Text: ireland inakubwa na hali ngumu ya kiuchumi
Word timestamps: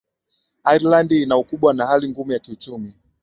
ireland 0.63 1.11
inakubwa 1.11 1.73
na 1.73 1.85
hali 1.87 2.09
ngumu 2.09 2.31
ya 2.31 2.39
kiuchumi 2.39 2.93